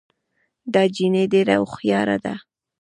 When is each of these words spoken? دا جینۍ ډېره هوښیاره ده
دا 0.73 0.83
جینۍ 0.95 1.23
ډېره 1.33 1.55
هوښیاره 1.61 2.17
ده 2.25 2.35